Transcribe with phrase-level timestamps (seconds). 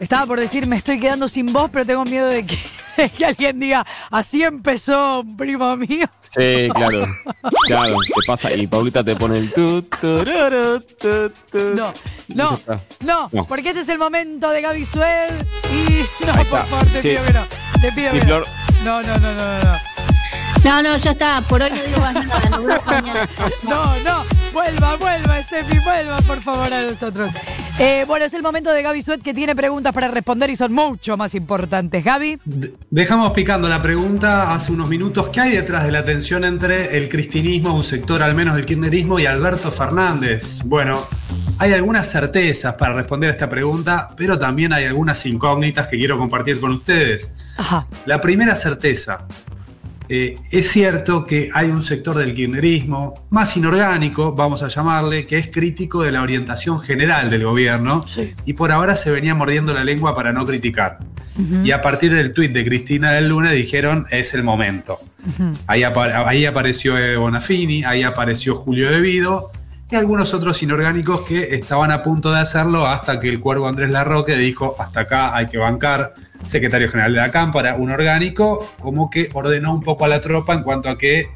[0.00, 2.58] Estaba por decir, me estoy quedando sin voz, pero tengo miedo de que,
[2.96, 6.06] de que alguien diga, así empezó primo mío.
[6.34, 7.06] Sí, claro.
[7.66, 11.58] Claro, te pasa y Paulita te pone el tu, tururu, tu, tu.
[11.76, 11.92] No,
[12.34, 12.58] no,
[13.04, 13.44] no, No.
[13.46, 15.30] porque este es el momento de Gaby Sued
[15.72, 17.08] y no, por favor, te Sí.
[17.10, 17.42] pido que no.
[17.80, 18.46] Te pido que Flor.
[18.84, 19.02] no.
[19.02, 19.72] No, no, no, no, no.
[20.64, 21.40] No, no, ya está.
[21.48, 22.80] Por hoy no digo más nada.
[22.86, 23.28] Mañana.
[23.68, 24.22] No, no,
[24.52, 27.30] vuelva, vuelva, Steffi, vuelva por favor a nosotros.
[27.78, 30.72] Eh, bueno, es el momento de Gaby Suet que tiene preguntas para responder y son
[30.72, 32.04] mucho más importantes.
[32.04, 35.28] Gaby, De- Dejamos picando la pregunta hace unos minutos.
[35.32, 39.18] ¿Qué hay detrás de la tensión entre el cristinismo, un sector al menos del kirchnerismo,
[39.18, 40.62] y Alberto Fernández?
[40.64, 41.00] Bueno,
[41.58, 46.16] hay algunas certezas para responder a esta pregunta, pero también hay algunas incógnitas que quiero
[46.16, 47.30] compartir con ustedes.
[47.56, 49.26] ajá, La primera certeza.
[50.14, 55.38] Eh, es cierto que hay un sector del kirchnerismo más inorgánico, vamos a llamarle, que
[55.38, 58.34] es crítico de la orientación general del gobierno Sí.
[58.44, 60.98] y por ahora se venía mordiendo la lengua para no criticar.
[61.64, 64.98] Y a partir del tuit de Cristina del lunes dijeron es el momento.
[65.66, 69.50] ahí, apa- ahí apareció Bonafini, ahí apareció Julio Devido
[69.92, 73.92] y algunos otros inorgánicos que estaban a punto de hacerlo hasta que el cuervo Andrés
[73.92, 79.10] Larroque dijo hasta acá hay que bancar, secretario general de la Cámpara, un orgánico, como
[79.10, 81.28] que ordenó un poco a la tropa en cuanto a que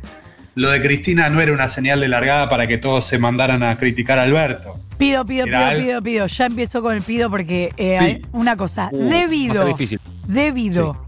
[0.54, 3.76] lo de Cristina no era una señal de largada para que todos se mandaran a
[3.76, 4.78] criticar a Alberto.
[4.96, 6.26] pido, pido, pido, pido, pido.
[6.26, 8.26] Ya empiezo con el pido porque eh, Sí.
[8.32, 8.88] una cosa.
[8.90, 10.00] Uh, debido, difícil.
[10.26, 11.04] debido.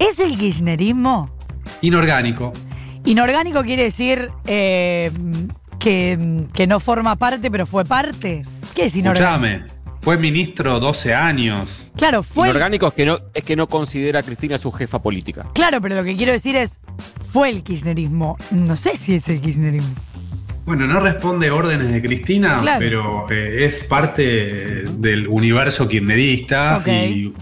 [0.00, 1.30] ¿Es el kirchnerismo?
[1.82, 2.52] Inorgánico.
[3.04, 5.10] Inorgánico quiere decir eh,
[5.82, 8.44] que, que no forma parte, pero fue parte.
[8.74, 9.46] ¿Qué es inorgánico?
[9.46, 11.88] Escuchame, fue ministro 12 años.
[11.96, 12.48] Claro, fue.
[12.48, 15.46] Inorgánico es que, no, es que no considera a Cristina su jefa política.
[15.54, 16.80] Claro, pero lo que quiero decir es,
[17.32, 18.36] fue el kirchnerismo.
[18.50, 19.94] No sé si es el kirchnerismo.
[20.64, 22.78] Bueno, no responde órdenes de Cristina, Claro.
[22.78, 27.32] pero eh, es parte del universo kirchnerista y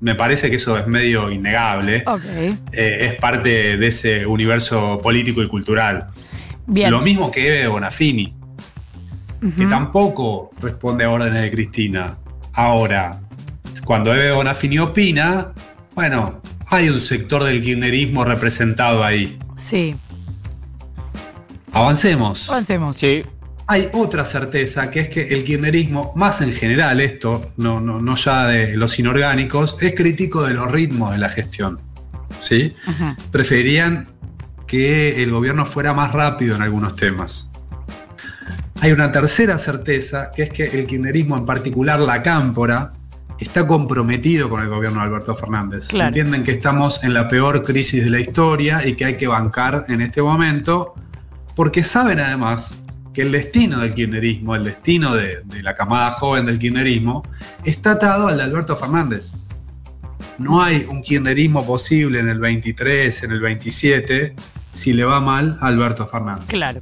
[0.00, 2.02] me parece que eso es medio innegable.
[2.06, 2.22] Ok,
[2.72, 6.08] Eh, es parte de ese universo político y cultural.
[6.68, 6.90] Bien.
[6.92, 8.32] Lo mismo que Eve Bonafini,
[9.56, 12.16] que tampoco responde a órdenes de Cristina.
[12.54, 13.10] Ahora,
[13.84, 15.52] cuando Eve Bonafini opina,
[15.94, 16.40] bueno,
[16.70, 19.36] hay un sector del kirchnerismo representado ahí.
[19.56, 19.96] Sí,
[21.72, 22.48] Avancemos.
[22.48, 22.96] avancemos.
[22.96, 23.22] Sí,
[23.66, 28.16] Hay otra certeza, que es que el kirchnerismo, más en general esto, no, no, no
[28.16, 31.78] ya de los inorgánicos, es crítico de los ritmos de la gestión.
[32.40, 32.74] ¿Sí?
[32.86, 33.16] Ajá.
[33.30, 34.04] Preferían
[34.68, 37.50] que el gobierno fuera más rápido en algunos temas.
[38.80, 42.92] Hay una tercera certeza, que es que el kirchnerismo, en particular la cámpora,
[43.40, 45.88] está comprometido con el gobierno de Alberto Fernández.
[45.88, 46.08] Claro.
[46.08, 49.86] Entienden que estamos en la peor crisis de la historia y que hay que bancar
[49.88, 50.94] en este momento,
[51.56, 56.46] porque saben además que el destino del kirchnerismo, el destino de, de la camada joven
[56.46, 57.24] del kirchnerismo,
[57.64, 59.32] está atado al de Alberto Fernández.
[60.38, 64.36] No hay un kirchnerismo posible en el 23, en el 27,
[64.78, 66.46] si le va mal a Alberto Fernández.
[66.46, 66.80] Claro.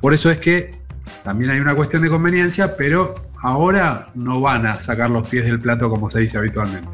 [0.00, 0.70] Por eso es que
[1.22, 5.58] también hay una cuestión de conveniencia, pero ahora no van a sacar los pies del
[5.58, 6.88] plato como se dice habitualmente.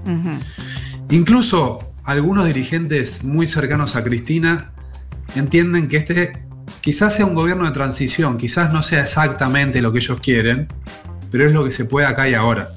[1.10, 4.72] Incluso algunos dirigentes muy cercanos a Cristina
[5.36, 6.32] entienden que este
[6.80, 10.68] quizás sea un gobierno de transición, quizás no sea exactamente lo que ellos quieren,
[11.30, 12.70] pero es lo que se puede acá y ahora.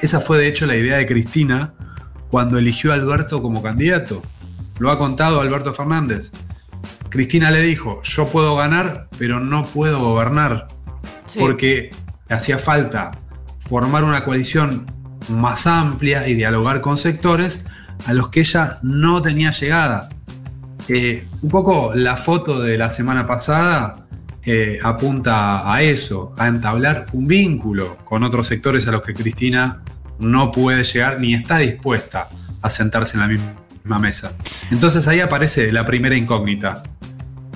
[0.00, 1.74] Esa fue de hecho la idea de Cristina
[2.30, 4.22] cuando eligió a Alberto como candidato.
[4.78, 6.30] Lo ha contado Alberto Fernández.
[7.16, 10.66] Cristina le dijo, yo puedo ganar, pero no puedo gobernar,
[11.24, 11.38] Sí.
[11.38, 11.90] porque
[12.28, 13.10] hacía falta
[13.58, 14.84] formar una coalición
[15.30, 17.64] más amplia y dialogar con sectores
[18.06, 20.10] a los que ella no tenía llegada.
[20.88, 23.94] Eh, un poco la foto de la semana pasada
[24.44, 29.80] eh, apunta a eso, a entablar un vínculo con otros sectores a los que Cristina
[30.20, 32.28] no puede llegar ni está dispuesta
[32.60, 34.32] a sentarse en la misma mesa.
[34.70, 36.82] Entonces ahí aparece la primera incógnita.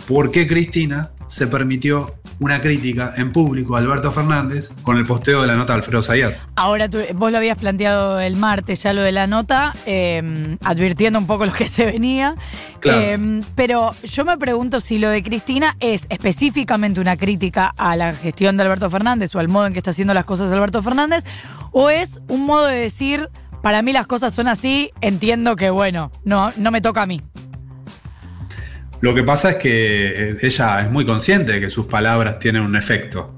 [0.09, 5.43] ¿Por qué Cristina se permitió una crítica en público a Alberto Fernández con el posteo
[5.43, 6.35] de la nota de Alfredo Zayat?
[6.57, 11.19] Ahora tú- vos lo habías planteado el martes ya lo de la nota, eh, advirtiendo
[11.19, 12.35] un poco lo que se venía.
[12.81, 12.99] Claro.
[13.01, 18.13] Eh, pero yo me pregunto si lo de Cristina es específicamente una crítica a la
[18.15, 21.25] gestión de Alberto Fernández o al modo en que está haciendo las cosas Alberto Fernández,
[21.73, 23.29] o es un modo de decir,
[23.63, 27.21] para mí las cosas son así, entiendo que bueno, no, no me toca a mí.
[29.01, 32.63] Lo que pasa es que eh, ella es muy consciente de que sus palabras tienen
[32.63, 33.35] un efecto.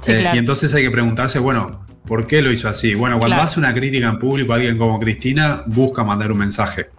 [0.00, 0.36] Sí, Eh, claro.
[0.36, 2.94] Y entonces hay que preguntarse, bueno, ¿por qué lo hizo así?
[2.94, 3.42] Bueno, cuando Claro.
[3.48, 6.90] hace una crítica en público a alguien como Cristina, busca mandar un mensaje.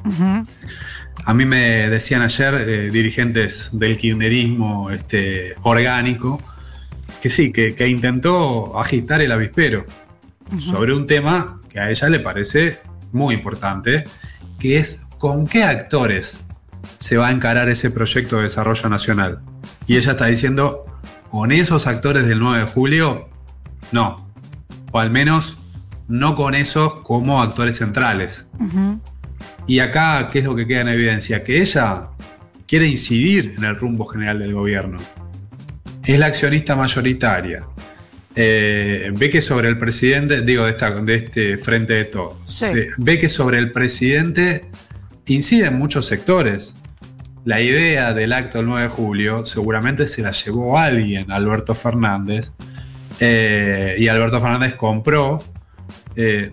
[1.26, 6.42] A mí me decían ayer eh, dirigentes del kirchnerismo este, orgánico
[7.22, 9.86] que sí, que, que intentó agitar el avispero
[10.60, 12.80] sobre un tema que a ella le parece
[13.14, 14.04] muy importante,
[14.60, 16.46] que es con qué actores
[17.00, 19.40] se va a encarar ese proyecto de desarrollo nacional.
[19.88, 20.86] Y ella está diciendo,
[21.32, 23.30] con esos actores del 9 de julio,
[23.94, 24.18] no.
[24.92, 25.58] O al menos
[26.10, 28.48] no con esos como actores centrales.
[29.66, 31.46] Y acá, ¿qué es lo que queda en evidencia?
[31.46, 32.08] Que ella
[32.68, 34.98] quiere incidir en el rumbo general del gobierno.
[36.04, 37.66] Es la accionista mayoritaria.
[38.36, 42.66] Eh, ve que sobre el presidente, digo, de, esta- de este frente de todos, Sí.
[42.66, 44.66] eh, ve que sobre el presidente
[45.26, 46.76] incide en muchos sectores.
[47.46, 52.52] La idea del acto del 9 de julio seguramente se la llevó alguien, Alberto Fernández,
[53.20, 55.40] eh, y Alberto Fernández compró,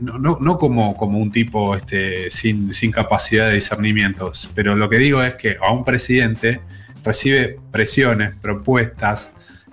[0.00, 4.88] no, no- no como, como un tipo este, sin, sin capacidad de discernimientos, pero lo
[4.88, 6.60] que digo es que a un presidente
[7.04, 9.32] recibe presiones, propuestas,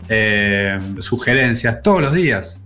[0.09, 2.59] eh, sugerencias todos los días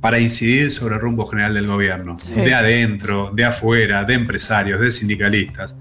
[0.00, 2.32] para incidir sobre el rumbo general del gobierno, Sí.
[2.34, 5.76] de adentro, de afuera, de empresarios, de sindicalistas.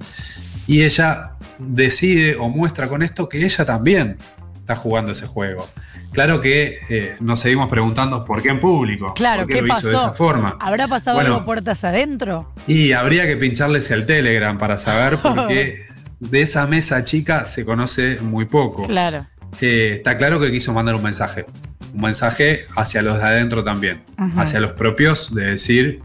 [0.66, 4.18] Y ella decide o muestra con esto que ella también
[4.56, 5.66] está jugando ese juego.
[6.12, 9.68] Claro que eh, nos seguimos preguntando por qué en público, Claro, por qué ¿qué lo
[9.78, 10.08] hizo de pasó?
[10.08, 10.58] esa forma.
[10.60, 11.36] ¿Habrá pasado Bueno.
[11.36, 12.52] algo puertas adentro?
[12.66, 15.84] Y habría que pincharles el Telegram para saber porque
[16.20, 18.88] de esa mesa chica se conoce muy poco.
[18.88, 19.28] Claro.
[19.60, 21.46] Está claro que quiso mandar un mensaje.
[21.94, 24.04] Un mensaje hacia los de adentro también.
[24.36, 26.02] Hacia los propios de decir,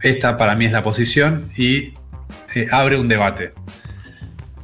[0.00, 1.92] esta para mí es la posición y
[2.54, 3.52] eh, abre un debate.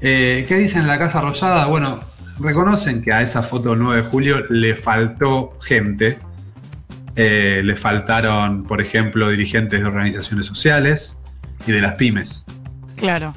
[0.01, 1.67] Eh, ¿Qué dicen en la Casa Rosada?
[1.67, 2.01] Bueno,
[2.41, 6.19] reconocen que a esa foto del 9 de julio le faltó gente.
[7.15, 11.21] Eh, le faltaron, por ejemplo, dirigentes de organizaciones sociales
[11.67, 12.47] y de las pymes.
[12.97, 13.33] Claro.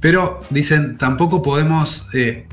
[0.00, 2.46] Pero dicen, tampoco podemos eh,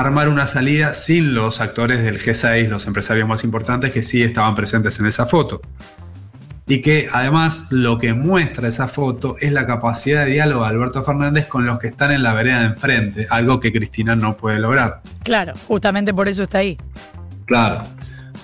[0.00, 4.54] armar una salida sin los actores del G6, los empresarios más importantes que sí estaban
[4.54, 5.60] presentes en esa foto.
[6.68, 11.04] Y que además lo que muestra esa foto es la capacidad de diálogo de Alberto
[11.04, 14.58] Fernández con los que están en la vereda de enfrente, algo que Cristina no puede
[14.58, 15.00] lograr.
[15.22, 15.52] Claro.
[15.68, 16.76] Justamente por eso está ahí.
[17.44, 17.82] Claro.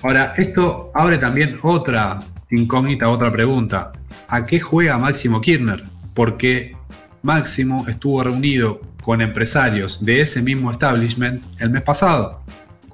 [0.01, 2.19] Ahora, esto abre también otra
[2.49, 3.91] incógnita, otra pregunta.
[4.29, 5.83] ¿A qué juega Máximo Kirchner?
[6.13, 6.75] Porque
[7.23, 12.41] Máximo estuvo reunido con empresarios de ese mismo establishment el mes pasado,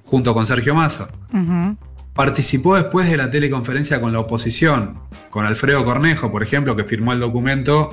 [0.03, 1.07] junto con Sergio Massa.
[2.13, 7.13] Participó después de la teleconferencia con la oposición, con Alfredo Cornejo, por ejemplo, que firmó
[7.13, 7.89] el documento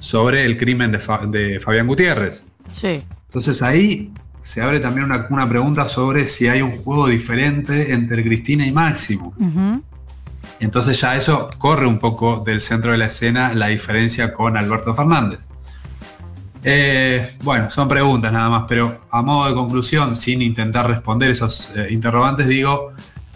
[0.00, 2.46] sobre el crimen de, Fa- de Fabián Gutiérrez.
[2.70, 3.02] Sí.
[3.28, 8.22] Entonces ahí se abre también una, una pregunta sobre si hay un juego diferente entre
[8.22, 9.32] Cristina y Máximo.
[10.60, 14.94] Entonces ya eso corre un poco del centro de la escena la diferencia con Alberto
[14.94, 15.48] Fernández.
[16.68, 21.70] Eh, bueno, son preguntas nada más, pero a modo de conclusión, sin intentar responder esos
[21.76, 22.92] eh, interrogantes, digo,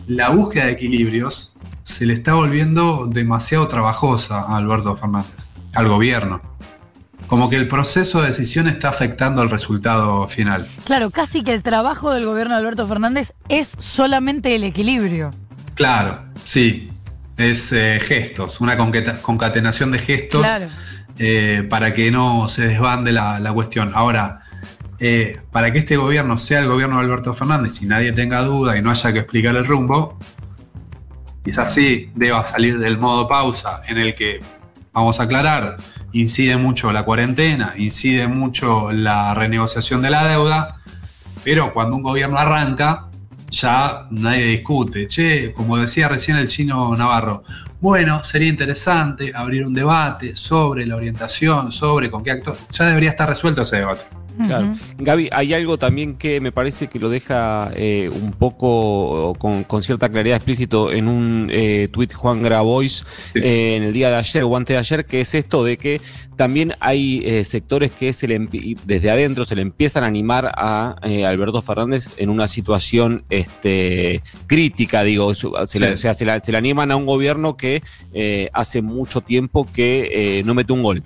[0.09, 1.55] la búsqueda de equilibrios
[1.85, 6.43] se le está volviendo demasiado trabajosa a Alberto Fernández, al gobierno.
[7.29, 10.67] Como que el proceso de decisión está afectando al resultado final.
[10.85, 15.31] Claro, casi que el trabajo del gobierno de Alberto Fernández es solamente el equilibrio.
[15.75, 16.91] Claro, sí.
[17.37, 20.67] Es eh, gestos, una concatenación de gestos Claro.
[21.23, 23.93] Eh, para que no se desbande la, la cuestión.
[23.95, 24.41] Ahora,
[24.99, 28.79] eh, para que este gobierno sea el gobierno de Alberto Fernández y nadie tenga duda
[28.79, 30.19] y no haya que explicar el rumbo,
[31.45, 34.41] quizás sí deba salir del modo pausa en el que,
[34.95, 35.77] vamos a aclarar,
[36.13, 40.81] incide mucho la cuarentena, incide mucho la renegociación de la deuda,
[41.45, 43.11] pero cuando un gobierno arranca,
[43.51, 45.07] ya nadie discute.
[45.07, 47.45] Che, como decía recién el chino Navarro,
[47.81, 52.57] bueno, sería interesante abrir un debate sobre la orientación, sobre con qué actor.
[52.71, 54.20] Ya debería estar resuelto ese debate.
[54.47, 54.75] Claro.
[54.99, 59.83] Gaby, hay algo también que me parece que lo deja eh, un poco con, con
[59.83, 63.41] cierta claridad explícito en un eh, tuit Juan Grabois Sí.
[63.43, 66.01] eh, en el día de ayer o antes de ayer, que es esto de que
[66.37, 68.39] también hay eh, sectores que se le
[68.87, 74.23] desde adentro se le empiezan a animar a eh, Alberto Fernández en una situación este,
[74.47, 75.79] crítica, digo, su- se, Sí.
[75.81, 77.83] le, o sea, se, la- se le animan a un gobierno que
[78.15, 81.03] eh, hace mucho tiempo que eh, no mete un gol.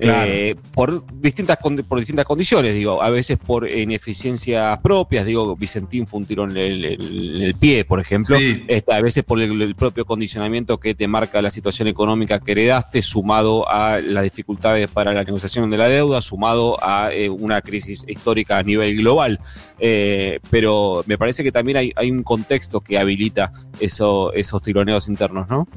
[0.00, 0.30] Claro.
[0.32, 6.20] Eh, por distintas por distintas condiciones, digo, a veces por ineficiencias propias, digo, Vicentín fue
[6.20, 8.64] un tiro en el, el- en el pie, por ejemplo, Sí.
[8.66, 12.52] Este, a veces por el, el propio condicionamiento que te marca la situación económica que
[12.52, 17.60] heredaste, sumado a las dificultades para la negociación de la deuda, sumado a eh, una
[17.60, 19.38] crisis histórica a nivel global.
[19.78, 25.08] Eh, pero me parece que también hay, hay un contexto que habilita eso, esos tironeos
[25.08, 25.68] internos, ¿no?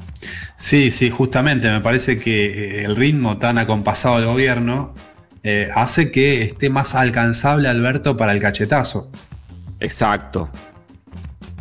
[0.56, 4.94] Sí, sí, justamente me parece que eh, el ritmo tan acompasado del gobierno
[5.42, 9.10] eh, hace que esté más alcanzable Alberto para el cachetazo.
[9.80, 10.48] Exacto.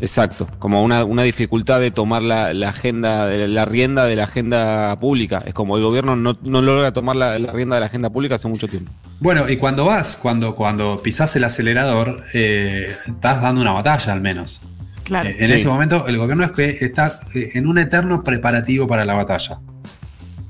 [0.01, 4.99] Exacto, como una, una dificultad de tomar la, la agenda, la rienda de la agenda
[4.99, 5.41] pública.
[5.45, 8.35] Es como el gobierno no, no logra tomar la, la rienda de la agenda pública
[8.35, 8.91] hace mucho tiempo.
[9.21, 14.19] Bueno, y cuando vas, cuando, cuando pisás el acelerador, eh, estás dando una batalla al
[14.19, 14.59] menos.
[15.03, 15.29] Claro.
[15.29, 15.53] Eh, en Sí.
[15.53, 19.59] este momento el gobierno es que está eh, en un eterno preparativo para la batalla.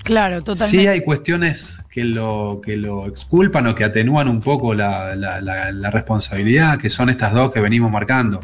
[0.04, 0.78] Claro, totalmente.
[0.84, 5.40] Sí hay cuestiones que lo, que lo exculpan o que atenúan un poco la, la-
[5.42, 8.42] la- la responsabilidad, que son estas dos que venimos marcando.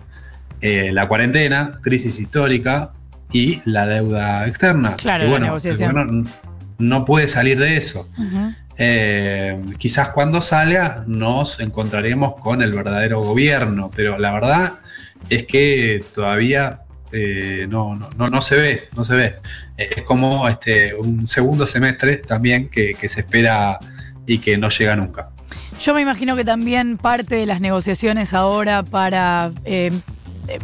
[0.62, 2.92] Eh, la cuarentena, crisis histórica
[3.32, 4.96] y la deuda externa.
[4.96, 5.90] Claro, Que, la bueno, negociación.
[5.90, 6.30] El gobierno
[6.78, 8.10] no puede salir de eso.
[8.18, 8.54] Ujú.
[8.82, 14.80] Eh, quizás cuando salga nos encontraremos con el verdadero gobierno, pero la verdad
[15.30, 19.36] es que todavía eh, no, no, no, no se ve, no se ve.
[19.76, 23.80] Es como este, un segundo semestre también que, se espera
[24.26, 25.30] y que no llega nunca.
[25.82, 29.92] Yo me imagino que también parte de las negociaciones ahora para eh,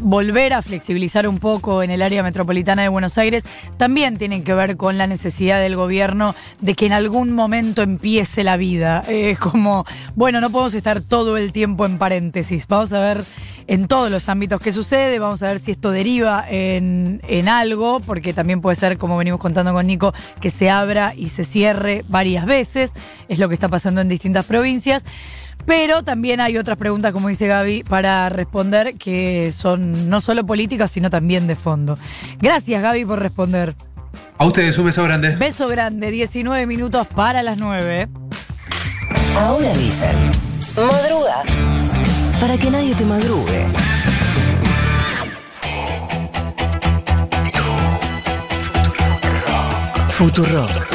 [0.02, 3.44] volver a flexibilizar un poco en el área metropolitana de Buenos Aires
[3.78, 8.44] también tienen que ver con la necesidad del gobierno de que en algún momento empiece
[8.44, 9.02] la vida.
[9.08, 12.68] Eh, Es como, bueno, no podemos estar todo el tiempo en paréntesis.
[12.68, 13.24] Vamos a ver
[13.68, 18.00] en todos los ámbitos qué sucede, vamos a ver si esto deriva en, en algo,
[18.00, 22.06] porque también puede ser, como venimos contando con Nico, que se abra y se cierre
[22.08, 22.92] varias veces.
[23.28, 25.04] Es lo que está pasando en distintas provincias.
[25.66, 30.92] Pero también hay otras preguntas, como dice Gaby, para responder que son no solo políticas,
[30.92, 31.98] sino también de fondo.
[32.40, 33.76] Gracias, Gaby, por responder.
[34.38, 35.36] A ustedes un beso grande.
[35.36, 38.08] Beso grande, 19 minutos para las 9.
[39.38, 40.16] Ahora dicen,
[40.78, 41.44] madruga,
[42.40, 43.66] para que nadie te madrugue.
[50.12, 50.95] Futurock.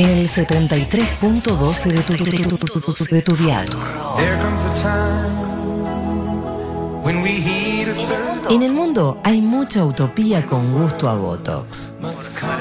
[0.00, 2.14] El 73.12 de tu,
[3.14, 3.68] de tu dial.
[4.16, 5.28] There comes a time
[7.04, 11.92] when we heed a certain En el mundo hay mucha utopía con gusto a Botox.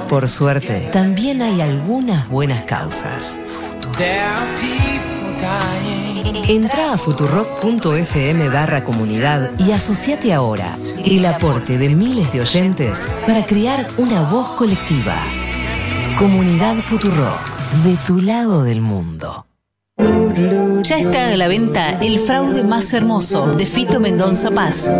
[0.09, 3.39] Por suerte, también hay algunas buenas causas.
[3.97, 6.45] There are people dying.
[6.49, 13.45] Entra a futurock.fm barra comunidad y asociate ahora el aporte de miles de oyentes para
[13.45, 15.15] crear una voz colectiva.
[16.19, 17.47] Comunidad Futurock,
[17.85, 19.45] de tu lado del mundo.
[20.83, 24.91] Ya está a la venta el fraude más hermoso de Fito Mendonza Paz.